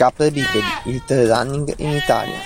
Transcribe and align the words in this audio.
Capre 0.00 0.30
Bipedi, 0.30 0.64
il 0.84 1.04
trail 1.04 1.28
running 1.28 1.74
in 1.76 1.90
Italia. 1.90 2.38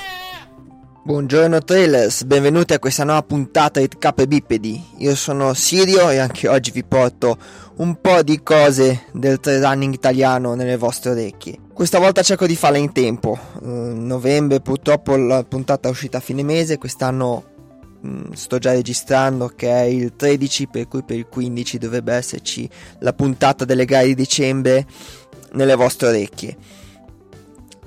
Buongiorno 1.05 1.62
trailers, 1.62 2.25
benvenuti 2.25 2.73
a 2.73 2.80
questa 2.80 3.05
nuova 3.05 3.23
puntata 3.23 3.79
di 3.79 3.88
Capre 3.96 4.27
Bipedi. 4.27 4.84
Io 4.98 5.14
sono 5.14 5.55
Sirio 5.55 6.11
e 6.11 6.19
anche 6.19 6.48
oggi 6.48 6.73
vi 6.73 6.82
porto 6.82 7.38
un 7.77 8.01
po' 8.01 8.25
di 8.25 8.43
cose 8.43 9.05
del 9.12 9.38
trail 9.38 9.62
running 9.62 9.95
italiano 9.95 10.55
nelle 10.55 10.77
vostre 10.77 11.12
orecchie. 11.12 11.61
Questa 11.73 12.01
volta 12.01 12.23
cerco 12.23 12.48
di 12.48 12.56
farla 12.56 12.79
in 12.79 12.91
tempo. 12.91 13.38
Mm, 13.65 14.05
novembre 14.05 14.59
purtroppo 14.59 15.15
la 15.15 15.45
puntata 15.45 15.87
è 15.87 15.93
uscita 15.93 16.18
a 16.18 16.21
fine 16.21 16.43
mese, 16.43 16.77
quest'anno 16.77 17.45
mm, 18.05 18.32
sto 18.32 18.59
già 18.59 18.73
registrando 18.73 19.46
che 19.55 19.71
è 19.71 19.82
il 19.82 20.16
13 20.16 20.66
per 20.66 20.88
cui 20.88 21.05
per 21.05 21.18
il 21.18 21.29
15 21.29 21.79
dovrebbe 21.79 22.15
esserci 22.15 22.68
la 22.98 23.12
puntata 23.12 23.65
delle 23.65 23.84
gare 23.84 24.07
di 24.07 24.16
dicembre 24.16 24.84
nelle 25.52 25.77
vostre 25.77 26.09
orecchie. 26.09 26.82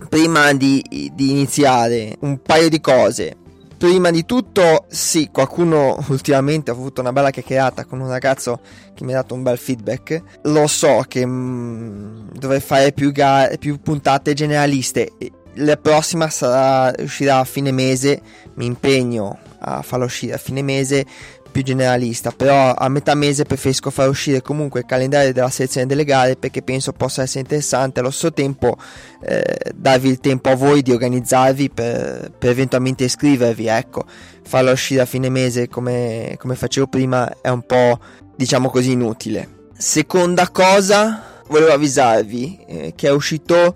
Prima 0.10 0.54
di, 0.54 1.12
di 1.14 1.32
iniziare, 1.32 2.16
un 2.22 2.42
paio 2.42 2.70
di 2.70 2.80
cose. 2.80 3.36
Prima 3.78 4.10
di 4.10 4.26
tutto, 4.26 4.86
sì, 4.88 5.30
qualcuno 5.32 5.98
ultimamente 6.10 6.72
ha 6.72 6.74
avuto 6.74 7.02
una 7.02 7.14
bella 7.14 7.30
chiacchierata 7.30 7.86
con 7.86 8.00
un 8.00 8.08
ragazzo 8.08 8.60
che 8.94 9.04
mi 9.04 9.14
ha 9.14 9.18
dato 9.18 9.34
un 9.34 9.44
bel 9.44 9.58
feedback. 9.58 10.22
Lo 10.44 10.68
so 10.68 11.04
che 11.08 11.26
mm, 11.26 12.30
dovrei 12.34 12.60
fare 12.60 12.92
più, 12.92 13.12
gare, 13.12 13.58
più 13.58 13.80
puntate 13.80 14.34
generaliste. 14.34 15.12
La 15.56 15.78
prossima 15.78 16.30
sarà, 16.30 16.94
uscirà 17.04 17.40
a 17.40 17.44
fine 17.44 17.72
mese. 17.72 18.22
Mi 18.56 18.66
impegno 18.66 19.40
a 19.60 19.82
farla 19.82 20.06
uscire 20.06 20.34
a 20.34 20.38
fine 20.38 20.62
mese 20.62 21.06
più 21.58 21.64
generalista, 21.64 22.30
però 22.30 22.74
a 22.74 22.88
metà 22.88 23.16
mese 23.16 23.44
preferisco 23.44 23.90
far 23.90 24.10
uscire 24.10 24.44
comunque 24.44 24.82
il 24.82 24.86
calendario 24.86 25.34
della 25.34 25.50
selezione 25.50 25.88
delle 25.88 26.04
gare 26.04 26.36
perché 26.36 26.62
penso 26.62 26.92
possa 26.92 27.24
essere 27.24 27.40
interessante 27.40 28.00
allo 28.00 28.12
stesso 28.12 28.32
tempo 28.32 28.78
eh, 29.24 29.72
darvi 29.74 30.08
il 30.08 30.20
tempo 30.20 30.50
a 30.50 30.56
voi 30.56 30.84
di 30.84 30.92
organizzarvi 30.92 31.72
per, 31.72 32.32
per 32.38 32.52
eventualmente 32.52 33.06
iscrivervi, 33.06 33.66
ecco, 33.66 34.06
farlo 34.44 34.70
uscire 34.72 35.02
a 35.02 35.06
fine 35.06 35.30
mese 35.30 35.68
come, 35.68 36.36
come 36.38 36.54
facevo 36.54 36.86
prima 36.86 37.42
è 37.42 37.50
un 37.50 37.66
po' 37.66 38.00
diciamo 38.36 38.70
così 38.70 38.92
inutile. 38.92 39.56
Seconda 39.76 40.50
cosa, 40.50 41.42
volevo 41.48 41.72
avvisarvi 41.72 42.60
eh, 42.68 42.94
che 42.96 43.08
è 43.08 43.12
uscito 43.12 43.76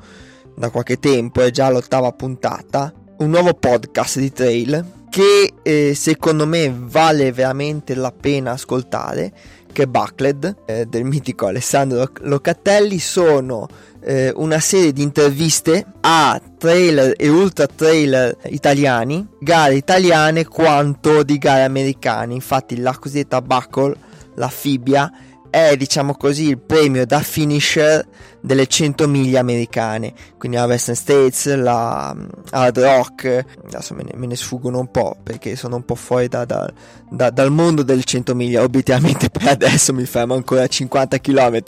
da 0.55 0.69
qualche 0.69 0.99
tempo, 0.99 1.41
è 1.41 1.49
già 1.49 1.71
l'ottava 1.71 2.11
puntata, 2.11 2.93
un 3.17 3.29
nuovo 3.31 3.55
podcast 3.55 4.19
di 4.19 4.31
trail 4.31 4.99
che 5.11 5.55
eh, 5.61 5.93
secondo 5.93 6.47
me 6.47 6.73
vale 6.73 7.33
veramente 7.33 7.95
la 7.95 8.13
pena 8.13 8.51
ascoltare 8.51 9.33
che 9.73 9.83
è 9.83 9.85
Buckled 9.85 10.55
eh, 10.65 10.85
del 10.85 11.03
mitico 11.03 11.47
Alessandro 11.47 12.09
Locatelli 12.21 12.97
sono 12.97 13.67
eh, 13.99 14.31
una 14.37 14.59
serie 14.61 14.93
di 14.93 15.01
interviste 15.01 15.85
a 15.99 16.41
trailer 16.57 17.13
e 17.17 17.27
ultra 17.27 17.67
trailer 17.67 18.37
italiani 18.45 19.27
gare 19.37 19.75
italiane 19.75 20.45
quanto 20.45 21.23
di 21.23 21.37
gare 21.37 21.63
americane. 21.63 22.33
Infatti 22.33 22.77
la 22.77 22.97
cosiddetta 22.97 23.41
Buckle 23.41 23.95
la 24.35 24.47
Fibbia 24.47 25.11
è 25.51 25.75
diciamo 25.77 26.15
così 26.15 26.47
il 26.47 26.57
premio 26.57 27.05
da 27.05 27.19
finisher 27.19 28.03
delle 28.39 28.65
100 28.65 29.07
miglia 29.07 29.39
americane. 29.41 30.13
Quindi 30.37 30.57
la 30.57 30.65
Western 30.65 30.95
States 30.95 31.53
la 31.53 32.11
mm, 32.15 32.25
Hard 32.49 32.79
Rock 32.79 33.45
adesso 33.65 33.93
me 33.93 34.03
ne, 34.03 34.11
me 34.15 34.25
ne 34.25 34.35
sfuggono 34.35 34.79
un 34.79 34.89
po' 34.89 35.15
perché 35.21 35.55
sono 35.55 35.75
un 35.75 35.85
po' 35.85 35.95
fuori 35.95 36.27
da, 36.27 36.45
da, 36.45 36.71
da, 37.09 37.29
dal 37.29 37.51
mondo 37.51 37.83
delle 37.83 38.03
100 38.03 38.33
miglia. 38.33 38.63
Obiettivamente 38.63 39.29
per 39.29 39.49
adesso 39.49 39.93
mi 39.93 40.05
fermo 40.05 40.33
ancora 40.33 40.63
a 40.63 40.67
50 40.67 41.19
km 41.19 41.59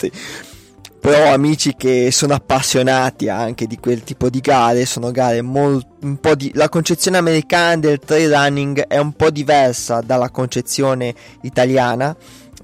però 1.04 1.30
amici 1.34 1.74
che 1.76 2.10
sono 2.10 2.32
appassionati 2.32 3.28
anche 3.28 3.66
di 3.66 3.76
quel 3.76 4.02
tipo 4.02 4.30
di 4.30 4.40
gare 4.40 4.86
sono 4.86 5.10
gare 5.10 5.42
molto 5.42 5.96
un 6.00 6.16
po' 6.16 6.34
di 6.34 6.50
la 6.54 6.70
concezione 6.70 7.18
americana 7.18 7.76
del 7.76 7.98
trail 7.98 8.32
running 8.32 8.80
è 8.86 8.96
un 8.96 9.12
po' 9.12 9.28
diversa 9.28 10.00
dalla 10.00 10.30
concezione 10.30 11.14
italiana 11.42 12.16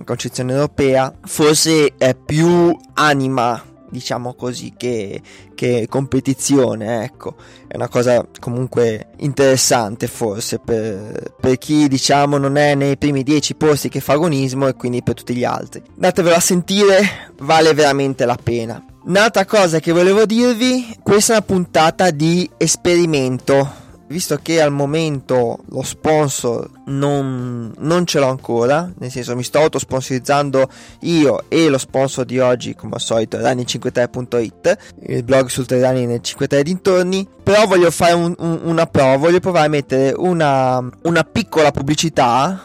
concezione 0.05 0.53
europea, 0.53 1.12
forse 1.25 1.94
è 1.97 2.15
più 2.15 2.77
anima 2.94 3.65
diciamo 3.91 4.34
così 4.34 4.72
che, 4.77 5.21
che, 5.55 5.87
competizione 5.88 7.05
ecco. 7.05 7.34
È 7.66 7.77
una 7.77 7.88
cosa 7.88 8.27
comunque 8.39 9.09
interessante 9.19 10.06
forse 10.06 10.59
per, 10.59 11.34
per, 11.39 11.59
chi 11.59 11.89
diciamo 11.89 12.39
non 12.39 12.56
è 12.56 12.75
nei 12.75 12.97
primi 12.97 13.22
dieci 13.22 13.55
posti 13.55 13.89
che 13.89 14.00
fa 14.00 14.15
agonismo 14.15 14.69
e 14.69 14.75
quindi 14.75 15.03
per 15.03 15.15
tutti 15.15 15.34
gli 15.34 15.44
altri. 15.44 15.83
Datevelo 15.94 16.37
a 16.37 16.41
sentire 16.41 17.33
vale 17.41 17.75
veramente 17.75 18.25
la 18.25 18.39
pena. 18.43 18.83
Un'altra 19.03 19.44
cosa 19.44 19.81
che 19.81 19.93
volevo 19.93 20.27
dirvi 20.27 20.97
questa 21.03 21.33
è 21.33 21.37
una 21.37 21.47
puntata 21.47 22.10
di 22.10 22.49
esperimento 22.56 23.89
visto 24.10 24.41
che 24.43 24.60
al 24.60 24.72
momento 24.72 25.60
lo 25.69 25.82
sponsor 25.82 26.69
non, 26.87 27.72
non, 27.78 28.06
ce 28.06 28.19
l'ho 28.19 28.26
ancora, 28.26 28.91
nel 28.98 29.09
senso 29.09 29.37
mi 29.37 29.44
sto 29.44 29.60
autosponsorizzando 29.60 30.69
io 31.03 31.44
e 31.48 31.69
lo 31.69 31.78
sponsor 31.78 32.25
di 32.25 32.41
oggi, 32.41 32.75
come 32.75 32.94
al 32.94 33.00
solito, 33.00 33.38
running53.it, 33.38 34.78
il 35.06 35.22
blog 35.22 35.47
sul 35.47 35.66
running 35.69 36.09
nel 36.09 36.22
53 36.22 36.62
dintorni, 36.65 37.26
però 37.41 37.66
voglio 37.66 37.91
fare 37.93 38.15
un, 38.15 38.34
un, 38.37 38.60
una 38.65 38.87
prova, 38.87 39.16
voglio 39.16 39.38
provare 39.38 39.66
a 39.66 39.71
mettere 39.71 40.12
una, 40.16 40.84
una 41.03 41.22
piccola 41.22 41.71
pubblicità, 41.71 42.60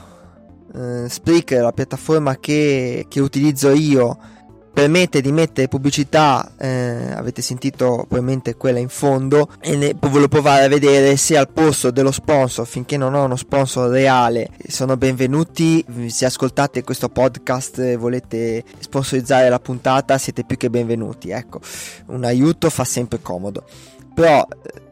eh, 0.74 1.08
Spreaker, 1.08 1.62
la 1.62 1.74
piattaforma 1.74 2.38
che, 2.38 3.06
che 3.08 3.20
utilizzo 3.20 3.72
io, 3.72 4.18
permette 4.76 5.22
di 5.22 5.32
mettere 5.32 5.70
pubblicità, 5.70 6.52
eh, 6.58 7.14
avete 7.16 7.42
sentito 7.42 8.04
probabilmente 8.10 8.58
quella 8.58 8.80
in 8.80 8.90
fondo, 8.90 9.48
e 9.62 9.78
ne, 9.78 9.96
voglio 9.98 10.28
provare 10.28 10.66
a 10.66 10.68
vedere 10.68 11.16
se 11.16 11.38
al 11.38 11.48
posto 11.48 11.92
dello 11.92 12.12
sponsor, 12.12 12.68
finché 12.68 12.98
non 12.98 13.14
ho 13.14 13.24
uno 13.24 13.38
sponsor 13.38 13.90
reale, 13.90 14.50
sono 14.68 14.98
benvenuti. 14.98 15.84
Se 16.08 16.26
ascoltate 16.26 16.84
questo 16.84 17.08
podcast 17.08 17.80
e 17.80 17.96
volete 17.96 18.66
sponsorizzare 18.80 19.48
la 19.48 19.60
puntata, 19.60 20.18
siete 20.18 20.44
più 20.44 20.58
che 20.58 20.70
benvenuti. 20.70 21.30
Ecco, 21.30 21.62
un 22.08 22.26
aiuto 22.26 22.70
fa 22.70 22.84
sempre 22.84 23.22
comodo. 23.22 23.64
Però 24.14 24.46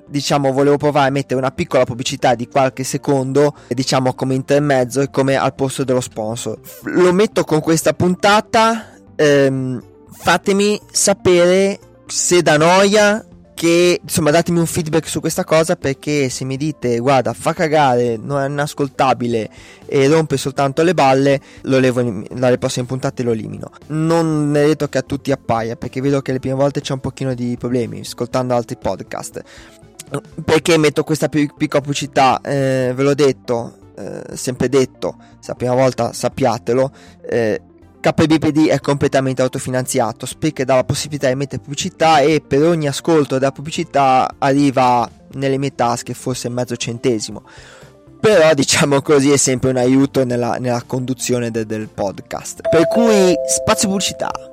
diciamo 0.06 0.54
volevo 0.54 0.78
provare 0.78 1.08
a 1.10 1.12
mettere 1.12 1.40
una 1.40 1.52
piccola 1.52 1.86
pubblicità 1.86 2.36
di 2.36 2.48
qualche 2.48 2.84
secondo 2.84 3.56
diciamo 3.70 4.14
come 4.14 4.36
intermezzo 4.36 5.00
e 5.00 5.10
come 5.10 5.38
al 5.38 5.56
posto 5.56 5.86
dello 5.86 6.02
sponsor 6.02 6.60
lo 6.84 7.14
metto 7.14 7.46
con 7.46 7.62
questa 7.62 7.94
puntata 7.94 8.93
ehm, 9.16 9.84
fatemi 10.12 10.80
sapere 10.92 11.80
se 12.06 12.42
da 12.42 12.58
noia 12.58 13.26
che 13.54 14.00
insomma 14.02 14.32
datemi 14.32 14.60
un 14.60 14.66
feedback 14.66 15.08
su 15.08 15.20
questa 15.20 15.44
cosa 15.44 15.76
perché 15.76 16.28
se 16.30 16.44
mi 16.44 16.58
dite 16.58 16.98
guarda 16.98 17.34
fa 17.34 17.54
cagare 17.54 18.18
non 18.18 18.42
è 18.42 18.48
inascoltabile 18.48 19.50
e 19.86 20.08
rompe 20.08 20.38
soltanto 20.38 20.84
le 20.84 20.94
balle 20.94 21.40
lo 21.62 21.80
levo 21.80 22.24
dalle 22.32 22.58
prossime 22.58 22.86
puntate 22.86 23.24
lo 23.24 23.32
elimino. 23.32 23.72
Non 23.88 24.56
è 24.56 24.66
detto 24.66 24.88
che 24.90 24.98
a 24.98 25.02
tutti 25.02 25.32
appaia 25.32 25.76
perché 25.76 26.02
vedo 26.02 26.22
che 26.22 26.32
le 26.32 26.40
prime 26.40 26.56
volte 26.56 26.82
c'è 26.82 26.94
un 26.94 27.00
pochino 27.00 27.34
di 27.34 27.56
problemi 27.58 28.02
ascoltando 28.02 28.54
altri 28.54 28.76
podcast. 28.76 29.42
Perché 30.44 30.78
metto 30.78 31.04
questa 31.04 31.30
piccola 31.30 31.82
pubblicità 31.82 32.42
eh, 32.42 32.92
ve 32.94 33.04
l'ho 33.04 33.16
detto 33.16 33.78
eh, 33.96 34.36
sempre 34.36 34.70
detto 34.70 35.16
se 35.40 35.50
la 35.52 35.56
prima 35.56 35.74
volta 35.74 36.14
sappiatelo 36.14 36.92
eh, 37.30 37.62
KBPD 38.04 38.68
è 38.68 38.82
completamente 38.82 39.42
autofinanziato, 39.42 40.26
Spreaker 40.26 40.66
dà 40.66 40.76
la 40.76 40.84
possibilità 40.84 41.30
di 41.30 41.36
mettere 41.36 41.62
pubblicità 41.62 42.20
e 42.20 42.44
per 42.46 42.62
ogni 42.64 42.86
ascolto 42.86 43.38
della 43.38 43.54
pubblicità 43.54 44.36
arriva 44.40 45.10
nelle 45.36 45.58
mie 45.58 45.74
tasche 45.74 46.14
forse 46.14 46.50
mezzo 46.50 46.76
centesimo. 46.76 47.44
Però 48.20 48.54
diciamo 48.54 49.02
così 49.02 49.32
è 49.32 49.38
sempre 49.38 49.70
un 49.70 49.78
aiuto 49.78 50.26
nella, 50.26 50.58
nella 50.58 50.84
conduzione 50.86 51.50
de, 51.50 51.66
del 51.66 51.88
podcast. 51.88 52.68
Per 52.70 52.88
cui 52.90 53.34
spazio 53.48 53.88
pubblicità. 53.88 54.53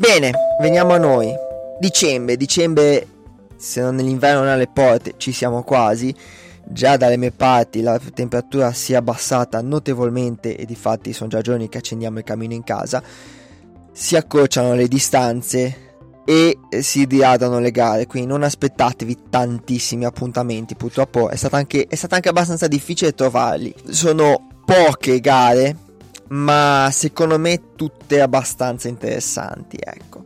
Bene, 0.00 0.32
veniamo 0.58 0.94
a 0.94 0.96
noi. 0.96 1.30
Dicembre, 1.78 2.38
dicembre, 2.38 3.06
se 3.58 3.82
non 3.82 3.96
nell'inverno 3.96 4.40
non 4.40 4.48
alle 4.48 4.66
porte, 4.66 5.12
ci 5.18 5.30
siamo 5.30 5.62
quasi. 5.62 6.14
Già 6.64 6.96
dalle 6.96 7.18
mie 7.18 7.32
parti 7.32 7.82
la 7.82 8.00
temperatura 8.14 8.72
si 8.72 8.94
è 8.94 8.96
abbassata 8.96 9.60
notevolmente 9.60 10.56
e 10.56 10.64
di 10.64 10.74
fatti 10.74 11.12
sono 11.12 11.28
già 11.28 11.42
giorni 11.42 11.68
che 11.68 11.76
accendiamo 11.76 12.16
il 12.16 12.24
camino 12.24 12.54
in 12.54 12.64
casa. 12.64 13.02
Si 13.92 14.16
accorciano 14.16 14.72
le 14.72 14.88
distanze 14.88 15.76
e 16.24 16.58
si 16.80 17.06
diradano 17.06 17.58
le 17.58 17.70
gare, 17.70 18.06
quindi 18.06 18.30
non 18.30 18.42
aspettatevi 18.42 19.24
tantissimi 19.28 20.06
appuntamenti, 20.06 20.76
purtroppo 20.76 21.28
è, 21.28 21.36
stata 21.36 21.58
anche, 21.58 21.86
è 21.86 21.94
stato 21.94 22.14
anche 22.14 22.30
abbastanza 22.30 22.68
difficile 22.68 23.12
trovarli. 23.12 23.74
Sono 23.90 24.48
poche 24.64 25.20
gare, 25.20 25.76
ma 26.28 26.88
secondo 26.92 27.38
me 27.38 27.74
tutte 27.76 28.20
abbastanza 28.20 28.88
interessanti, 28.88 29.76
ecco. 29.78 30.24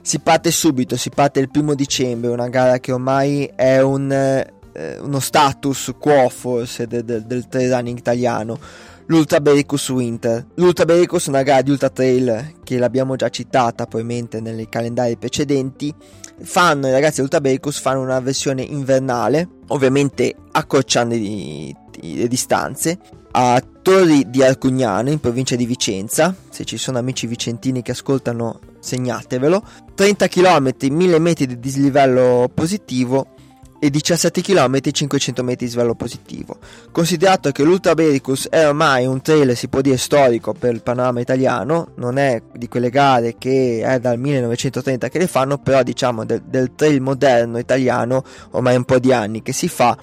Si 0.00 0.18
parte 0.18 0.50
subito, 0.50 0.96
si 0.96 1.10
parte 1.10 1.40
il 1.40 1.50
primo 1.50 1.74
dicembre, 1.74 2.30
una 2.30 2.48
gara 2.48 2.78
che 2.80 2.92
ormai 2.92 3.50
è 3.54 3.80
un, 3.80 4.10
eh, 4.10 4.98
uno 4.98 5.20
status 5.20 5.94
quo 5.98 6.28
forse 6.28 6.86
de, 6.86 7.04
de, 7.04 7.24
del 7.24 7.46
trail 7.48 7.70
running 7.70 7.98
italiano 7.98 8.58
l'Ultra 9.06 9.40
Bericus 9.40 9.88
Winter. 9.90 10.46
L'Ultra 10.54 10.84
Bericus 10.84 11.26
è 11.26 11.28
una 11.28 11.42
gara 11.42 11.62
di 11.62 11.70
Ultra 11.70 11.90
Trail 11.90 12.54
che 12.62 12.78
l'abbiamo 12.78 13.16
già 13.16 13.28
citata 13.28 13.86
probabilmente 13.86 14.40
nei 14.40 14.68
calendari 14.68 15.16
precedenti. 15.16 15.94
Fanno, 16.42 16.88
i 16.88 16.92
ragazzi 16.92 17.16
di 17.16 17.22
Ultra 17.22 17.40
Bericus 17.40 17.78
fanno 17.78 18.00
una 18.00 18.20
versione 18.20 18.62
invernale, 18.62 19.48
ovviamente 19.68 20.34
accorciando 20.52 21.14
i, 21.14 21.74
i, 22.00 22.16
le 22.16 22.28
distanze, 22.28 22.98
a 23.32 23.62
Torri 23.82 24.30
di 24.30 24.42
Arcugnano 24.42 25.10
in 25.10 25.20
provincia 25.20 25.56
di 25.56 25.66
Vicenza. 25.66 26.34
Se 26.50 26.64
ci 26.64 26.76
sono 26.76 26.98
amici 26.98 27.26
vicentini 27.26 27.82
che 27.82 27.92
ascoltano, 27.92 28.60
segnatevelo. 28.78 29.62
30 29.94 30.28
km, 30.28 30.70
1000 30.90 31.18
metri 31.18 31.46
di 31.46 31.58
dislivello 31.58 32.50
positivo 32.52 33.34
e 33.80 33.90
17 33.90 34.42
km 34.42 34.78
500 34.92 35.42
metri 35.42 35.66
di 35.66 35.72
svelo 35.72 35.96
positivo. 35.96 36.58
Considerato 36.92 37.50
che 37.50 37.64
l'Ultra 37.64 37.94
Bericus 37.94 38.48
è 38.48 38.68
ormai 38.68 39.06
un 39.06 39.20
trail, 39.22 39.56
si 39.56 39.66
può 39.66 39.80
dire 39.80 39.96
storico 39.96 40.52
per 40.52 40.72
il 40.72 40.82
panorama 40.82 41.18
italiano, 41.18 41.88
non 41.96 42.16
è 42.16 42.40
di 42.54 42.68
quelle 42.68 42.90
gare 42.90 43.34
che 43.38 43.82
è 43.84 43.98
dal 43.98 44.20
1930 44.20 45.08
che 45.08 45.18
le 45.18 45.26
fanno, 45.26 45.58
però 45.58 45.82
diciamo 45.82 46.24
del, 46.24 46.42
del 46.42 46.76
trail 46.76 47.00
moderno 47.00 47.58
italiano 47.58 48.22
ormai 48.50 48.76
un 48.76 48.84
po' 48.84 49.00
di 49.00 49.12
anni 49.12 49.42
che 49.42 49.52
si 49.52 49.66
fa 49.66 49.98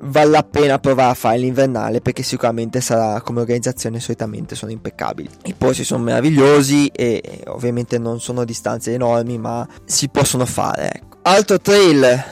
vale 0.00 0.30
la 0.30 0.42
pena 0.42 0.78
provare 0.78 1.10
a 1.10 1.14
fare 1.14 1.38
l'invernale 1.38 2.00
perché 2.00 2.22
sicuramente 2.22 2.80
sarà 2.80 3.20
come 3.22 3.40
organizzazione 3.40 3.98
solitamente 3.98 4.54
sono 4.54 4.70
impeccabili 4.70 5.28
i 5.44 5.54
posti 5.54 5.84
sono 5.84 6.04
meravigliosi 6.04 6.88
e 6.88 7.42
ovviamente 7.46 7.98
non 7.98 8.20
sono 8.20 8.44
distanze 8.44 8.92
enormi 8.92 9.38
ma 9.38 9.66
si 9.84 10.08
possono 10.08 10.44
fare 10.44 10.92
ecco. 10.92 11.16
altro 11.22 11.58
trail 11.58 12.24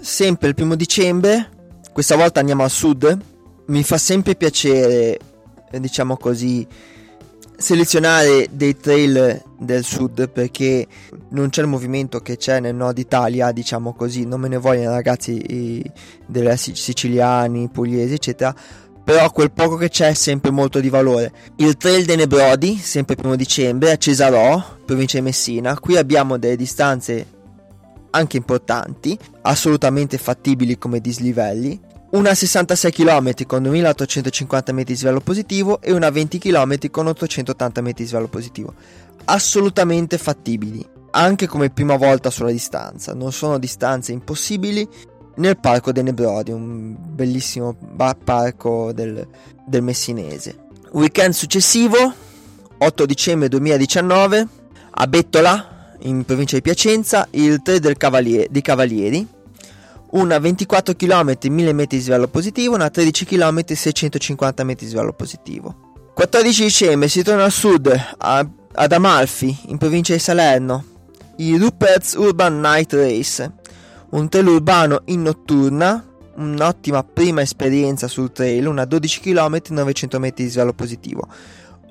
sempre 0.00 0.48
il 0.48 0.54
primo 0.54 0.74
dicembre, 0.74 1.50
questa 1.92 2.16
volta 2.16 2.40
andiamo 2.40 2.62
al 2.62 2.70
sud. 2.70 3.18
Mi 3.66 3.84
fa 3.84 3.98
sempre 3.98 4.34
piacere, 4.34 5.18
diciamo 5.70 6.16
così, 6.16 6.66
selezionare 7.60 8.48
dei 8.50 8.74
trail 8.76 9.42
del 9.58 9.84
sud 9.84 10.30
perché 10.30 10.86
non 11.30 11.50
c'è 11.50 11.60
il 11.60 11.68
movimento 11.68 12.20
che 12.20 12.38
c'è 12.38 12.58
nel 12.58 12.74
nord 12.74 12.96
Italia, 12.96 13.52
diciamo 13.52 13.92
così, 13.92 14.24
non 14.24 14.40
me 14.40 14.48
ne 14.48 14.56
vogliono 14.56 14.90
ragazzi 14.92 15.82
delle 16.26 16.56
siciliani, 16.56 17.68
pugliesi, 17.68 18.14
eccetera. 18.14 18.54
Però 19.04 19.30
quel 19.30 19.50
poco 19.50 19.76
che 19.76 19.88
c'è 19.88 20.08
è 20.08 20.14
sempre 20.14 20.50
molto 20.50 20.80
di 20.80 20.88
valore. 20.88 21.32
Il 21.56 21.76
trail 21.76 22.04
dei 22.04 22.16
Nebrodi, 22.16 22.76
sempre 22.76 23.14
primo 23.14 23.36
dicembre, 23.36 23.90
a 23.92 23.96
Cesarò, 23.96 24.62
provincia 24.84 25.18
di 25.18 25.24
Messina. 25.24 25.78
Qui 25.78 25.96
abbiamo 25.96 26.38
delle 26.38 26.56
distanze 26.56 27.26
anche 28.10 28.36
importanti, 28.36 29.18
assolutamente 29.42 30.16
fattibili 30.16 30.78
come 30.78 31.00
dislivelli, 31.00 31.78
una 32.10 32.34
66 32.34 32.90
km 32.90 33.46
con 33.46 33.62
2850 33.62 34.72
metri 34.72 34.94
di 34.94 34.98
svelo 34.98 35.20
positivo 35.20 35.80
e 35.80 35.92
una 35.92 36.10
20 36.10 36.38
km 36.38 36.90
con 36.90 37.06
880 37.06 37.80
metri 37.82 38.02
di 38.02 38.08
svelo 38.08 38.26
positivo. 38.26 38.74
Assolutamente 39.26 40.18
fattibili, 40.18 40.84
anche 41.12 41.46
come 41.46 41.70
prima 41.70 41.96
volta 41.96 42.30
sulla 42.30 42.50
distanza, 42.50 43.14
non 43.14 43.32
sono 43.32 43.58
distanze 43.58 44.10
impossibili 44.10 44.88
nel 45.36 45.58
parco 45.58 45.92
dei 45.92 46.02
Nebrodi, 46.02 46.50
un 46.50 46.96
bellissimo 46.98 47.76
parco 48.24 48.92
del, 48.92 49.26
del 49.64 49.82
Messinese. 49.82 50.66
Weekend 50.92 51.32
successivo, 51.32 52.12
8 52.76 53.06
dicembre 53.06 53.48
2019, 53.48 54.48
a 54.90 55.06
Bettola, 55.06 55.94
in 56.00 56.24
provincia 56.24 56.56
di 56.56 56.62
Piacenza, 56.62 57.28
il 57.30 57.62
3 57.62 57.78
del 57.78 57.96
Cavalier, 57.96 58.48
dei 58.50 58.62
Cavalieri, 58.62 59.26
una 60.12 60.38
24 60.38 60.94
km 60.94 61.36
1000 61.48 61.72
metri 61.72 61.98
di 61.98 62.02
svelo 62.02 62.28
positivo, 62.28 62.74
una 62.74 62.90
13 62.90 63.24
km 63.24 63.74
650 63.74 64.64
metri 64.64 64.86
di 64.86 64.92
svelo 64.92 65.12
positivo. 65.12 65.88
14 66.14 66.62
dicembre 66.64 67.08
si 67.08 67.22
torna 67.22 67.44
al 67.44 67.52
sud, 67.52 67.90
a, 68.18 68.48
ad 68.72 68.92
Amalfi, 68.92 69.56
in 69.66 69.78
provincia 69.78 70.12
di 70.12 70.18
Salerno, 70.18 70.84
il 71.36 71.58
Rupert's 71.58 72.14
Urban 72.14 72.60
Night 72.60 72.92
Race, 72.92 73.50
un 74.10 74.28
trail 74.28 74.46
urbano 74.46 75.02
in 75.06 75.22
notturna, 75.22 76.04
un'ottima 76.34 77.04
prima 77.04 77.42
esperienza 77.42 78.08
sul 78.08 78.32
trail, 78.32 78.66
una 78.66 78.84
12 78.84 79.20
km 79.20 79.60
900 79.68 80.18
metri 80.18 80.44
di 80.44 80.50
svelo 80.50 80.72
positivo. 80.72 81.26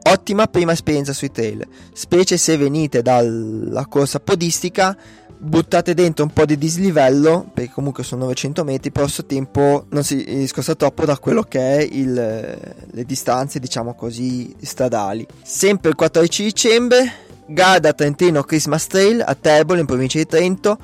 Ottima 0.02 0.48
prima 0.48 0.72
esperienza 0.72 1.14
sui 1.14 1.32
trail, 1.32 1.68
specie 1.94 2.38
se 2.38 2.58
venite 2.58 3.02
dalla 3.02 3.86
corsa 3.88 4.20
podistica, 4.20 4.98
buttate 5.42 5.94
dentro 5.94 6.26
un 6.26 6.32
po' 6.32 6.46
di 6.46 6.58
dislivello, 6.58 7.50
perché 7.54 7.72
comunque 7.72 8.04
sono 8.04 8.24
900 8.24 8.64
metri, 8.64 8.92
però 8.92 9.06
questo 9.06 9.26
tempo 9.26 9.86
non 9.90 10.04
si 10.04 10.24
discosta 10.24 10.76
troppo 10.76 11.06
da 11.06 11.18
quello 11.18 11.44
che 11.44 11.78
è 11.78 11.82
il, 11.82 12.14
le 12.14 13.06
distanze, 13.06 13.60
diciamo 13.60 13.96
così, 13.96 14.54
stradali. 14.62 15.26
Sempre 15.42 15.90
il 15.90 15.96
14 15.96 16.44
dicembre, 16.44 17.12
Garda 17.48 17.94
Trentino 17.94 18.44
Christmas 18.44 18.88
Trail 18.88 19.24
a 19.26 19.34
Terbola 19.36 19.80
in 19.80 19.86
provincia 19.86 20.18
di 20.18 20.26
Trento, 20.26 20.78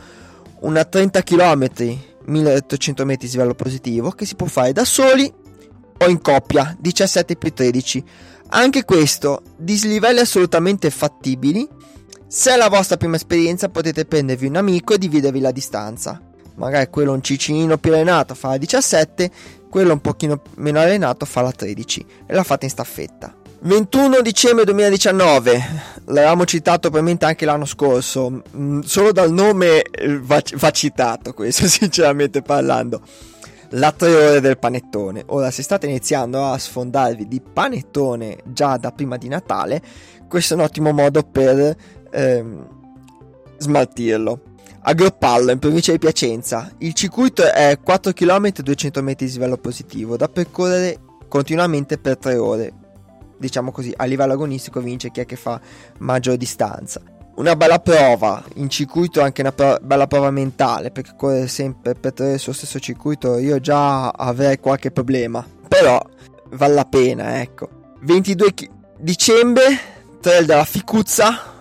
una 0.61 0.85
30 0.85 1.21
km, 1.21 1.67
1800 2.25 3.05
metri 3.05 3.27
di 3.27 3.33
livello 3.33 3.53
positivo, 3.53 4.11
che 4.11 4.25
si 4.25 4.35
può 4.35 4.47
fare 4.47 4.71
da 4.71 4.85
soli 4.85 5.31
o 5.97 6.07
in 6.07 6.21
coppia, 6.21 6.75
17 6.79 7.35
più 7.35 7.53
13 7.53 8.03
anche 8.49 8.85
questo, 8.85 9.41
dislivelli 9.57 10.19
assolutamente 10.19 10.89
fattibili. 10.89 11.67
Se 12.37 12.51
è 12.51 12.57
la 12.57 12.67
vostra 12.67 12.97
prima 12.97 13.15
esperienza 13.15 13.69
potete 13.69 14.03
prendervi 14.03 14.47
un 14.47 14.57
amico 14.57 14.93
e 14.93 14.97
dividervi 14.97 15.39
la 15.39 15.51
distanza. 15.51 16.19
Magari 16.55 16.89
quello 16.89 17.13
un 17.13 17.21
cicinino 17.21 17.77
più 17.77 17.93
allenato 17.93 18.35
fa 18.35 18.49
la 18.49 18.57
17, 18.57 19.31
quello 19.69 19.93
un 19.93 20.01
pochino 20.01 20.41
meno 20.55 20.81
allenato 20.81 21.25
fa 21.25 21.39
la 21.39 21.53
13 21.53 22.05
e 22.25 22.33
la 22.33 22.43
fate 22.43 22.65
in 22.65 22.71
staffetta. 22.71 23.33
21 23.61 24.19
dicembre 24.19 24.65
2019, 24.65 25.63
l'avevamo 26.07 26.43
citato 26.43 26.89
probabilmente 26.89 27.23
anche 27.23 27.45
l'anno 27.45 27.63
scorso, 27.63 28.41
mm, 28.53 28.81
solo 28.81 29.13
dal 29.13 29.31
nome 29.31 29.83
eh, 29.83 30.19
va, 30.19 30.43
va 30.55 30.71
citato 30.71 31.31
questo 31.31 31.65
sinceramente 31.71 32.41
parlando 32.41 33.01
la 33.69 33.93
3 33.93 34.13
ore 34.13 34.41
del 34.41 34.57
panettone. 34.57 35.23
Ora, 35.27 35.51
se 35.51 35.63
state 35.63 35.87
iniziando 35.87 36.43
a 36.45 36.57
sfondarvi 36.57 37.27
di 37.27 37.41
panettone 37.41 38.39
già 38.43 38.77
da 38.77 38.91
prima 38.91 39.17
di 39.17 39.29
Natale, 39.29 39.81
questo 40.27 40.53
è 40.53 40.57
un 40.57 40.63
ottimo 40.63 40.91
modo 40.91 41.23
per 41.23 41.75
ehm, 42.11 42.67
smaltirlo. 43.57 44.41
Agropallo 44.87 45.51
in 45.51 45.59
provincia 45.59 45.91
di 45.91 45.97
Piacenza. 45.97 46.71
Il 46.79 46.93
circuito 46.93 47.43
è 47.43 47.79
4 47.81 48.13
km 48.13 48.45
e 48.45 48.61
200 48.61 49.01
metri 49.01 49.25
di 49.25 49.31
livello 49.31 49.57
positivo 49.57 50.15
da 50.15 50.27
percorrere 50.27 50.99
continuamente 51.27 51.97
per 51.97 52.17
3 52.17 52.37
ore. 52.37 52.73
Diciamo 53.37 53.71
così, 53.71 53.91
a 53.95 54.05
livello 54.05 54.33
agonistico 54.33 54.79
vince 54.79 55.11
chi 55.11 55.21
è 55.21 55.25
che 55.25 55.35
fa 55.35 55.59
maggior 55.97 56.37
distanza 56.37 57.01
una 57.35 57.55
bella 57.55 57.79
prova 57.79 58.43
in 58.55 58.69
circuito, 58.69 59.21
anche 59.21 59.41
una 59.41 59.51
pro- 59.51 59.77
bella 59.81 60.07
prova 60.07 60.31
mentale, 60.31 60.91
perché 60.91 61.13
correre 61.17 61.47
sempre 61.47 61.93
per 61.93 62.13
tenere 62.13 62.37
sullo 62.37 62.55
stesso 62.55 62.79
circuito 62.79 63.37
io 63.37 63.59
già 63.59 64.09
avrei 64.09 64.59
qualche 64.59 64.91
problema, 64.91 65.45
però 65.67 66.01
vale 66.51 66.73
la 66.73 66.85
pena, 66.85 67.41
ecco. 67.41 67.69
22 68.01 68.53
chi- 68.53 68.69
dicembre, 68.97 69.77
trail 70.21 70.45
della 70.45 70.63
Ficuzza, 70.63 71.54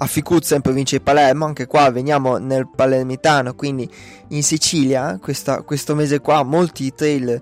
a 0.00 0.06
Ficuzza 0.06 0.54
in 0.54 0.60
provincia 0.60 0.96
di 0.96 1.02
Palermo, 1.02 1.44
anche 1.44 1.66
qua 1.66 1.90
veniamo 1.90 2.36
nel 2.36 2.68
palermitano, 2.68 3.54
quindi 3.54 3.88
in 4.28 4.44
Sicilia, 4.44 5.18
questa, 5.20 5.62
questo 5.62 5.96
mese 5.96 6.20
qua 6.20 6.44
molti 6.44 6.94
trail 6.94 7.40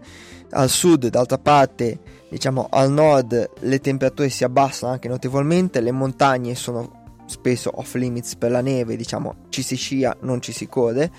al 0.51 0.71
sud, 0.71 1.09
d'altra 1.09 1.39
parte 1.39 1.99
diciamo 2.29 2.67
al 2.71 2.91
nord 2.91 3.51
le 3.61 3.81
temperature 3.81 4.31
si 4.31 4.43
abbassano 4.43 4.93
anche 4.93 5.09
notevolmente, 5.09 5.81
le 5.81 5.93
montagne 5.93 6.55
sono 6.55 7.05
spesso 7.27 7.71
off 7.75 7.95
limits 7.95 8.37
per 8.37 8.51
la 8.51 8.63
neve, 8.63 8.97
diciamo 8.97 9.35
ci 9.51 9.63
si 9.63 9.77
scia, 9.77 10.17
non 10.21 10.41
ci 10.41 10.53
si 10.53 10.67
corre. 10.67 11.11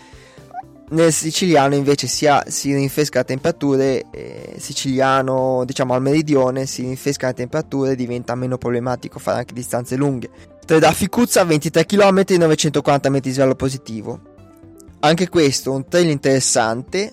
Nel 0.89 1.11
siciliano 1.11 1.75
invece 1.75 2.07
si, 2.07 2.25
ha, 2.27 2.45
si 2.47 2.73
rinfresca 2.73 3.19
le 3.19 3.25
temperature, 3.25 4.05
eh, 4.09 4.55
siciliano 4.57 5.65
diciamo 5.65 5.93
al 5.93 6.01
meridione 6.01 6.65
si 6.65 6.81
rinfresca 6.81 7.27
le 7.27 7.33
temperature, 7.33 7.95
diventa 7.95 8.33
meno 8.35 8.57
problematico 8.57 9.19
fare 9.19 9.39
anche 9.39 9.53
distanze 9.53 9.97
lunghe. 9.97 10.55
Da 10.75 10.91
Ficuzza 10.91 11.43
23 11.43 11.85
km 11.85 12.23
e 12.27 12.37
940 12.37 13.09
metri 13.09 13.29
di 13.29 13.35
svelo 13.35 13.55
positivo. 13.55 14.19
Anche 14.99 15.29
questo 15.29 15.71
un 15.71 15.87
trail 15.87 16.09
interessante, 16.09 17.11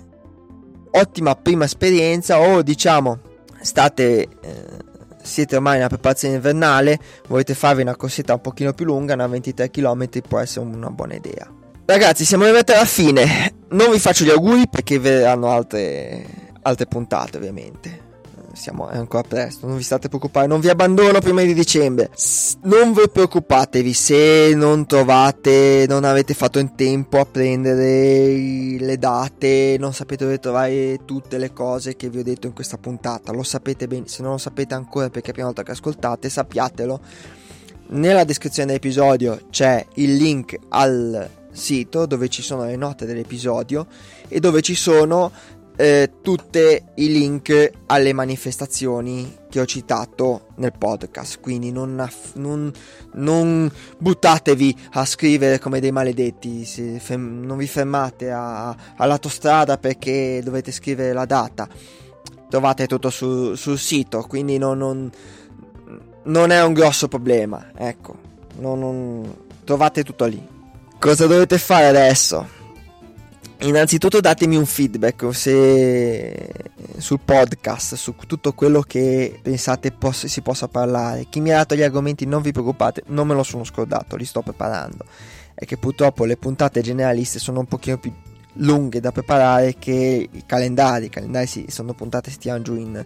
ottima 0.91 1.37
prima 1.37 1.65
esperienza 1.65 2.41
o 2.41 2.63
diciamo 2.63 3.21
state... 3.61 4.29
Eh, 4.41 4.93
siete 5.25 5.57
ormai 5.57 5.79
una 5.79 5.89
preparazione 5.89 6.35
invernale, 6.35 6.99
volete 7.29 7.55
farvi 7.55 7.81
una 7.81 7.97
corsetta 7.97 8.35
un 8.35 8.43
pochino 8.43 8.75
più 8.75 8.85
lunga, 8.85 9.15
una 9.15 9.27
23 9.27 9.71
km 9.71 10.07
può 10.29 10.39
essere 10.39 10.67
una 10.67 10.91
buona 10.91 11.15
idea. 11.15 11.51
Ragazzi, 11.87 12.27
siamo 12.27 12.45
arrivati 12.45 12.73
alla 12.73 12.85
fine. 12.85 13.55
Non 13.71 13.91
vi 13.91 13.99
faccio 13.99 14.25
gli 14.25 14.29
auguri 14.29 14.69
perché 14.69 14.99
verranno 14.99 15.51
altre, 15.51 16.27
altre 16.61 16.85
puntate, 16.85 17.39
ovviamente 17.39 17.94
siamo, 18.55 18.89
è 18.89 18.97
ancora 18.97 19.23
presto, 19.23 19.67
non 19.67 19.77
vi 19.77 19.83
state 19.83 20.09
preoccupando, 20.09 20.49
non 20.49 20.61
vi 20.61 20.69
abbandono 20.69 21.19
prima 21.21 21.43
di 21.43 21.55
dicembre. 21.55 22.11
S- 22.15 22.57
non 22.63 22.93
vi 22.93 23.09
preoccupatevi 23.11 23.93
se 23.93 24.53
non 24.55 24.87
trovate, 24.87 25.87
non 25.89 26.05
avete 26.05 26.35
fatto 26.35 26.59
in 26.59 26.75
tempo 26.75 27.19
a 27.21 27.27
prendere 27.27 28.77
le 28.79 28.99
date, 28.99 29.77
non 29.79 29.93
sapete 29.93 30.25
dove 30.25 30.39
trovare 30.39 31.01
tutte 31.05 31.39
le 31.39 31.53
cose 31.53 31.97
che 31.97 32.09
vi 32.09 32.19
ho 32.19 32.23
detto 32.23 32.47
in 32.47 32.53
questa 32.53 32.79
puntata. 32.79 33.33
Lo 33.33 33.43
sapete 33.43 33.87
bene, 33.87 34.09
se 34.09 34.23
non 34.23 34.33
lo 34.33 34.39
sapete 34.39 34.75
ancora 34.75 35.09
perché 35.11 35.27
è 35.27 35.27
la 35.29 35.33
prima 35.33 35.47
volta 35.49 35.63
che 35.63 35.73
ascoltate, 35.73 36.29
sappiatelo. 36.29 37.01
Nella 37.87 38.25
descrizione 38.25 38.69
dell'episodio 38.69 39.47
c'è 39.51 39.85
il 39.95 40.17
link 40.17 40.59
al 40.71 41.29
sito 41.53 42.07
dove 42.07 42.29
ci 42.29 42.43
sono 42.43 42.65
le 42.65 42.77
note 42.77 43.07
dell'episodio 43.07 43.87
e 44.29 44.41
dove 44.41 44.61
ci 44.63 44.75
sono 44.75 45.31
eh, 45.77 46.11
tutti 46.23 46.59
i 46.59 47.09
link 47.09 47.71
alle 47.87 48.13
manifestazioni 48.13 49.37
che 49.51 49.61
ho 49.61 49.67
citato 49.67 50.47
nel 50.57 50.73
podcast. 50.77 51.41
Quindi 51.41 51.73
non, 51.73 51.99
aff- 51.99 52.35
non, 52.37 52.73
non 53.15 53.71
buttatevi 53.99 54.77
a 54.93 55.05
scrivere 55.05 55.59
come 55.59 55.81
dei 55.81 55.93
maledetti, 55.93 56.65
ferm- 56.65 57.45
non 57.45 57.57
vi 57.57 57.67
fermate 57.67 58.31
all'autostrada 58.31 59.79
perché 59.79 60.41
dovete 60.45 60.71
scrivere 60.71 61.13
la 61.13 61.25
data. 61.25 61.69
Trovate 62.49 62.87
tutto 62.87 63.11
su- 63.11 63.55
sul 63.55 63.79
sito, 63.79 64.25
quindi 64.29 64.59
non, 64.59 64.79
non, 64.79 65.11
non, 66.25 66.51
è 66.51 66.63
un 66.63 66.73
grosso 66.73 67.09
problema. 67.09 67.71
Ecco, 67.77 68.17
trovate 69.65 70.05
tutto 70.05 70.25
lì. 70.27 70.53
Cosa 71.01 71.27
dovete 71.27 71.59
fare 71.59 71.87
adesso? 71.87 72.63
Innanzitutto 73.65 74.21
datemi 74.21 74.57
un 74.57 74.67
feedback 74.67 75.35
se 75.35 76.53
sul 76.99 77.21
podcast, 77.25 77.95
su 77.95 78.15
tutto 78.27 78.53
quello 78.53 78.83
che 78.83 79.39
pensate 79.41 79.91
poss- 79.91 80.27
si 80.27 80.43
possa 80.43 80.69
parlare. 80.69 81.29
Chi 81.31 81.41
mi 81.41 81.51
ha 81.51 81.57
dato 81.57 81.75
gli 81.75 81.83
argomenti 81.83 82.27
non 82.27 82.43
vi 82.43 82.53
preoccupate, 82.53 83.05
non 83.07 83.27
me 83.27 83.33
lo 83.33 83.43
sono 83.43 83.65
scordato, 83.65 84.17
li 84.17 84.27
sto 84.27 84.43
preparando. 84.43 85.07
È 85.55 85.65
che 85.65 85.79
purtroppo 85.79 86.27
le 86.27 86.37
puntate 86.37 86.83
generaliste 86.83 87.39
sono 87.39 87.61
un 87.61 87.67
pochino 87.67 87.97
più 87.97 88.13
lunghe 88.57 89.01
da 89.01 89.13
preparare 89.13 89.77
che 89.79 90.29
i 90.31 90.43
calendari. 90.45 91.07
I 91.07 91.11
calendari 91.11 91.47
si, 91.47 91.65
sono 91.69 91.95
puntate 91.95 92.31
si 92.31 92.37
tirano 92.37 92.63
giù 92.63 92.77
in, 92.77 93.03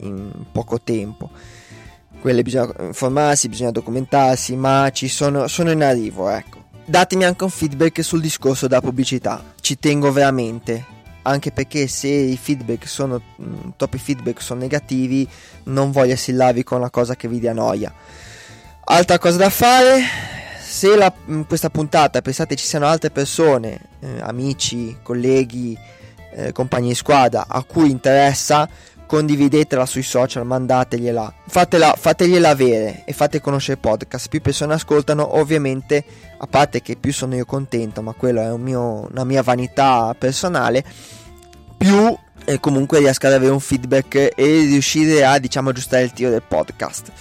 in 0.00 0.30
poco 0.52 0.78
tempo. 0.78 1.30
Quelle 2.20 2.42
bisogna 2.42 2.70
informarsi, 2.80 3.48
bisogna 3.48 3.70
documentarsi, 3.70 4.56
ma 4.56 4.90
ci 4.90 5.08
sono, 5.08 5.46
sono 5.46 5.70
in 5.70 5.82
arrivo, 5.82 6.28
ecco 6.28 6.62
datemi 6.84 7.24
anche 7.24 7.44
un 7.44 7.50
feedback 7.50 8.02
sul 8.02 8.20
discorso 8.20 8.66
della 8.66 8.80
pubblicità. 8.80 9.42
Ci 9.60 9.78
tengo 9.78 10.12
veramente. 10.12 11.00
Anche 11.24 11.52
perché 11.52 11.86
se 11.86 12.08
i 12.08 12.36
feedback 12.36 12.88
sono 12.88 13.20
mm, 13.40 13.70
troppi 13.76 13.98
feedback 13.98 14.42
sono 14.42 14.60
negativi, 14.60 15.28
non 15.64 15.92
voglio 15.92 16.14
assillarvi 16.14 16.64
con 16.64 16.78
una 16.78 16.90
cosa 16.90 17.14
che 17.14 17.28
vi 17.28 17.38
dia 17.38 17.52
noia. 17.52 17.94
Altra 18.84 19.18
cosa 19.18 19.36
da 19.36 19.48
fare, 19.48 20.02
se 20.60 20.96
la, 20.96 21.12
in 21.26 21.46
questa 21.46 21.70
puntata 21.70 22.20
pensate 22.20 22.56
ci 22.56 22.66
siano 22.66 22.86
altre 22.86 23.10
persone, 23.10 23.80
eh, 24.00 24.20
amici, 24.20 24.96
colleghi, 25.00 25.78
eh, 26.34 26.50
compagni 26.50 26.88
di 26.88 26.94
squadra 26.94 27.44
a 27.46 27.62
cui 27.62 27.90
interessa, 27.90 28.68
condividetela 29.12 29.84
sui 29.84 30.02
social, 30.02 30.46
mandategliela, 30.46 31.34
fatela, 31.46 31.94
fategliela 31.98 32.48
avere 32.48 33.02
e 33.04 33.12
fate 33.12 33.42
conoscere 33.42 33.74
il 33.74 33.86
podcast. 33.86 34.30
Più 34.30 34.40
persone 34.40 34.72
ascoltano, 34.72 35.36
ovviamente, 35.36 36.02
a 36.38 36.46
parte 36.46 36.80
che 36.80 36.96
più 36.96 37.12
sono 37.12 37.34
io 37.34 37.44
contento, 37.44 38.00
ma 38.00 38.14
quello 38.14 38.40
è 38.40 38.50
un 38.50 38.62
mio, 38.62 39.06
una 39.10 39.24
mia 39.24 39.42
vanità 39.42 40.16
personale, 40.18 40.82
più 41.76 42.16
eh, 42.46 42.58
comunque 42.58 43.00
riesco 43.00 43.26
ad 43.26 43.34
avere 43.34 43.52
un 43.52 43.60
feedback 43.60 44.32
e 44.34 44.60
riuscire 44.60 45.26
a, 45.26 45.38
diciamo, 45.38 45.68
aggiustare 45.68 46.04
il 46.04 46.14
tiro 46.14 46.30
del 46.30 46.44
podcast. 46.48 47.12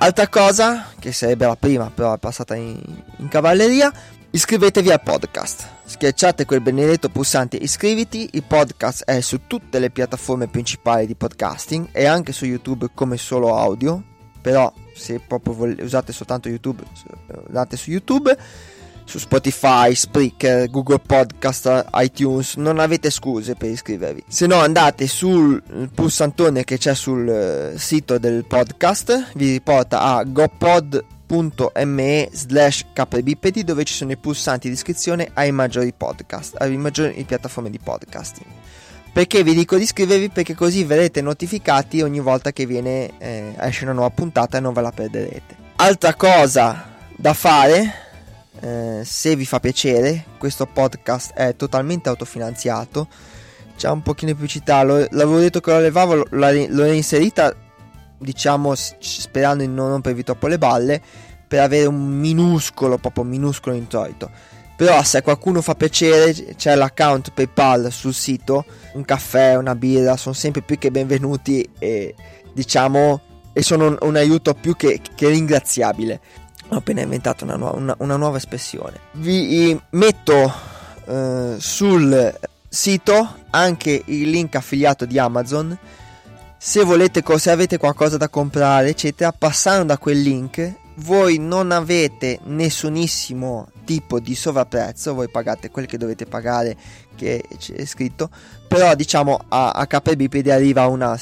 Altra 0.00 0.28
cosa, 0.28 0.88
che 0.98 1.12
sarebbe 1.12 1.46
la 1.46 1.56
prima, 1.56 1.90
però 1.94 2.12
è 2.12 2.18
passata 2.18 2.54
in, 2.56 2.78
in 3.16 3.28
cavalleria, 3.28 3.90
iscrivetevi 4.34 4.90
al 4.90 5.02
podcast. 5.02 5.68
Schiacciate 5.84 6.46
quel 6.46 6.62
benedetto 6.62 7.10
pulsante 7.10 7.58
iscriviti, 7.58 8.30
il 8.32 8.42
podcast 8.42 9.04
è 9.04 9.20
su 9.20 9.40
tutte 9.46 9.78
le 9.78 9.90
piattaforme 9.90 10.48
principali 10.48 11.06
di 11.06 11.14
podcasting 11.14 11.88
e 11.92 12.06
anche 12.06 12.32
su 12.32 12.46
YouTube 12.46 12.88
come 12.94 13.18
solo 13.18 13.54
audio, 13.58 14.02
però 14.40 14.72
se 14.94 15.20
proprio 15.20 15.52
vol- 15.52 15.78
usate 15.82 16.14
soltanto 16.14 16.48
YouTube, 16.48 16.82
andate 17.46 17.76
su 17.76 17.90
YouTube, 17.90 18.34
su 19.04 19.18
Spotify, 19.18 19.94
Spreaker, 19.94 20.70
Google 20.70 21.00
Podcast, 21.00 21.88
iTunes, 21.96 22.56
non 22.56 22.78
avete 22.78 23.10
scuse 23.10 23.54
per 23.54 23.68
iscrivervi. 23.68 24.24
Se 24.28 24.46
no 24.46 24.60
andate 24.60 25.06
sul 25.08 25.62
pulsantone 25.94 26.64
che 26.64 26.78
c'è 26.78 26.94
sul 26.94 27.28
eh, 27.28 27.72
sito 27.76 28.16
del 28.16 28.46
podcast, 28.46 29.32
vi 29.34 29.50
riporta 29.50 30.00
a 30.00 30.24
GoPod 30.24 31.04
anchor.me 31.32 32.28
slash 32.30 32.84
kbipedi 32.92 33.64
dove 33.64 33.84
ci 33.84 33.94
sono 33.94 34.12
i 34.12 34.16
pulsanti 34.16 34.68
di 34.68 34.74
iscrizione 34.74 35.30
ai 35.32 35.50
maggiori 35.50 35.92
podcast, 35.96 36.56
alle 36.58 36.76
maggiori 36.76 37.24
piattaforme 37.24 37.70
di 37.70 37.78
podcasting. 37.78 38.46
Perché 39.12 39.42
vi 39.42 39.54
dico 39.54 39.76
di 39.76 39.82
iscrivervi? 39.82 40.30
Perché 40.30 40.54
così 40.54 40.84
verrete 40.84 41.20
notificati 41.20 42.02
ogni 42.02 42.20
volta 42.20 42.52
che 42.52 42.66
viene, 42.66 43.18
eh, 43.18 43.54
esce 43.58 43.84
una 43.84 43.92
nuova 43.92 44.10
puntata 44.10 44.58
e 44.58 44.60
non 44.60 44.72
ve 44.72 44.80
la 44.80 44.90
perderete. 44.90 45.56
Altra 45.76 46.14
cosa 46.14 46.90
da 47.16 47.34
fare, 47.34 47.94
eh, 48.60 49.02
se 49.04 49.36
vi 49.36 49.44
fa 49.44 49.60
piacere, 49.60 50.24
questo 50.38 50.66
podcast 50.66 51.32
è 51.34 51.56
totalmente 51.56 52.08
autofinanziato. 52.08 53.08
C'è 53.76 53.88
un 53.88 54.02
pochino 54.02 54.30
di 54.30 54.36
pubblicità, 54.36 54.82
l'avevo 54.82 55.38
detto 55.38 55.60
che 55.60 55.72
lo 55.72 55.80
levavo, 55.80 56.14
l'ho, 56.14 56.66
l'ho 56.68 56.92
inserita 56.92 57.54
diciamo 58.22 58.74
sperando 58.74 59.64
di 59.64 59.68
non 59.68 59.90
rompervi 59.90 60.22
troppo 60.22 60.46
le 60.46 60.58
balle 60.58 61.00
per 61.46 61.60
avere 61.60 61.86
un 61.86 62.02
minuscolo 62.02 62.98
proprio 62.98 63.24
minuscolo 63.24 63.76
introito. 63.76 64.30
Però 64.76 65.02
se 65.02 65.18
a 65.18 65.22
qualcuno 65.22 65.60
fa 65.60 65.74
piacere 65.74 66.32
c'è 66.56 66.74
l'account 66.74 67.32
PayPal 67.32 67.92
sul 67.92 68.14
sito 68.14 68.64
un 68.94 69.04
caffè 69.04 69.56
una 69.56 69.74
birra 69.74 70.16
sono 70.16 70.34
sempre 70.34 70.62
più 70.62 70.78
che 70.78 70.90
benvenuti 70.90 71.68
e 71.78 72.14
diciamo 72.52 73.20
e 73.52 73.62
sono 73.62 73.86
un, 73.86 73.98
un 74.00 74.16
aiuto 74.16 74.54
più 74.54 74.74
che, 74.76 75.00
che, 75.14 75.28
ringraziabile. 75.28 76.20
Ho 76.68 76.76
appena 76.76 77.02
inventato 77.02 77.44
una, 77.44 77.56
nuova, 77.56 77.76
una, 77.76 77.94
una 77.98 78.16
nuova 78.16 78.38
espressione. 78.38 78.98
Vi 79.12 79.78
metto 79.90 80.52
eh, 81.04 81.56
sul 81.58 82.38
sito 82.66 83.34
anche 83.50 84.02
il 84.06 84.30
link 84.30 84.54
affiliato 84.54 85.04
di 85.04 85.18
Amazon 85.18 85.76
se 86.64 86.84
volete, 86.84 87.24
se 87.38 87.50
avete 87.50 87.76
qualcosa 87.76 88.16
da 88.16 88.28
comprare, 88.28 88.90
eccetera, 88.90 89.32
passando 89.32 89.86
da 89.86 89.98
quel 89.98 90.22
link, 90.22 90.72
voi 90.98 91.38
non 91.38 91.72
avete 91.72 92.38
nessunissimo 92.44 93.66
tipo 93.84 94.20
di 94.20 94.36
sovrapprezzo, 94.36 95.12
voi 95.12 95.28
pagate 95.28 95.72
quel 95.72 95.86
che 95.86 95.98
dovete 95.98 96.24
pagare, 96.24 96.76
che 97.16 97.42
c'è 97.58 97.84
scritto, 97.84 98.30
però 98.68 98.94
diciamo 98.94 99.40
a, 99.48 99.70
a 99.70 99.86
KBPD 99.88 100.50
arriva 100.50 100.86
una 100.86 101.18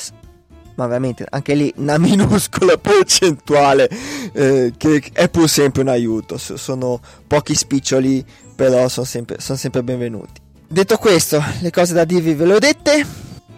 ma 0.74 0.86
veramente 0.86 1.26
anche 1.28 1.54
lì 1.54 1.72
una 1.76 1.96
minuscola 1.98 2.76
percentuale 2.76 3.88
eh, 4.32 4.74
che 4.76 5.02
è 5.12 5.28
pur 5.30 5.48
sempre 5.48 5.82
un 5.82 5.88
aiuto 5.88 6.38
sono 6.38 7.00
pochi 7.26 7.54
spiccioli 7.54 8.24
però 8.54 8.88
sono 8.88 9.06
sempre, 9.06 9.40
sono 9.40 9.56
sempre 9.56 9.82
benvenuti. 9.82 10.40
Detto 10.68 10.98
questo 10.98 11.42
le 11.60 11.70
cose 11.70 11.94
da 11.94 12.04
dirvi 12.04 12.34
ve 12.34 12.44
le 12.44 12.54
ho 12.54 12.58
dette. 12.58 13.06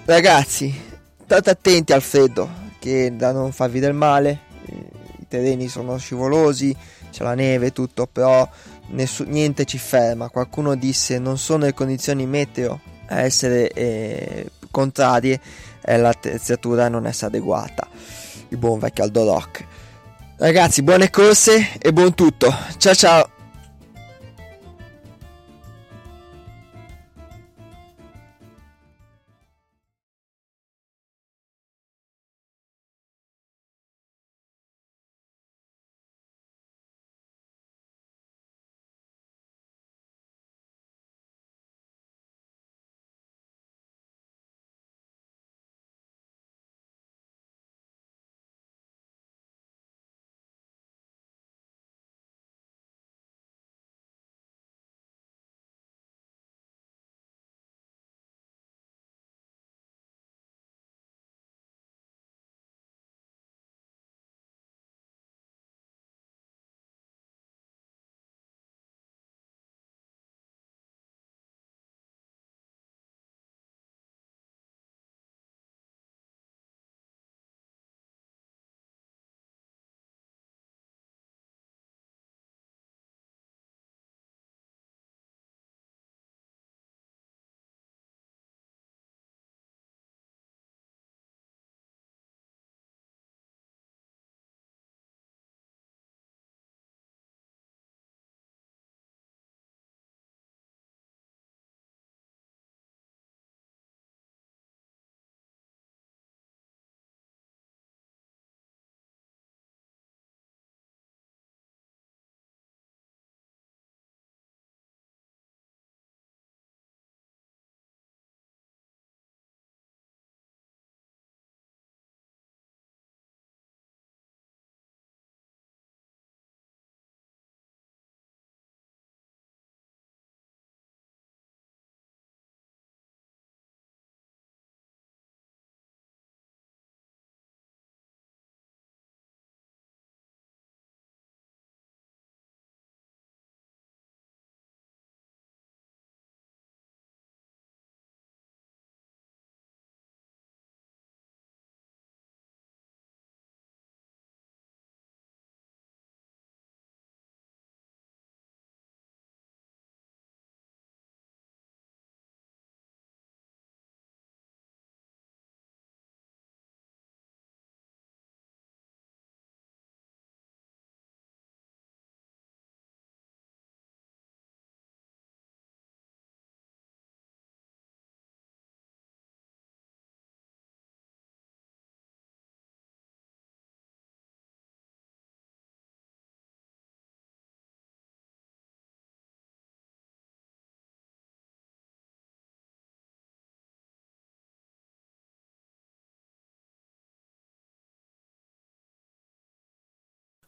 Ragazzi 0.04 0.90
state 1.32 1.48
attenti 1.48 1.94
al 1.94 2.02
freddo 2.02 2.46
che 2.78 3.16
da 3.16 3.32
non 3.32 3.52
farvi 3.52 3.80
del 3.80 3.94
male 3.94 4.40
i 4.66 5.26
terreni 5.26 5.66
sono 5.66 5.96
scivolosi 5.96 6.76
c'è 7.10 7.22
la 7.24 7.32
neve 7.32 7.68
e 7.68 7.72
tutto 7.72 8.06
però 8.06 8.46
nessu- 8.88 9.26
niente 9.26 9.64
ci 9.64 9.78
ferma. 9.78 10.28
Qualcuno 10.28 10.74
disse 10.74 11.18
non 11.18 11.38
sono 11.38 11.64
le 11.64 11.72
condizioni 11.72 12.26
meteo 12.26 12.80
a 13.06 13.20
essere 13.22 13.70
eh, 13.70 14.50
contrarie 14.70 15.40
è 15.80 15.96
l'attrezzatura 15.96 16.84
a 16.84 16.88
non 16.88 17.06
essere 17.06 17.28
adeguata. 17.28 17.88
Il 18.48 18.58
buon 18.58 18.78
vecchio 18.78 19.04
Aldo 19.04 19.24
Rock. 19.24 19.64
Ragazzi 20.36 20.82
buone 20.82 21.08
corse 21.08 21.78
e 21.78 21.94
buon 21.94 22.12
tutto. 22.14 22.54
Ciao 22.76 22.94
ciao 22.94 23.31